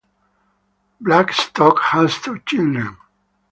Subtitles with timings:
[0.99, 2.97] Blackstock has two children.